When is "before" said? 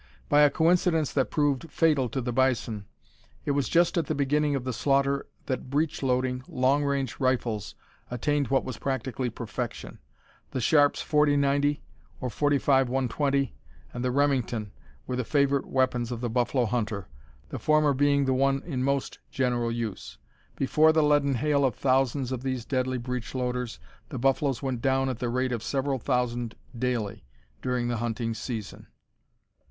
20.55-20.91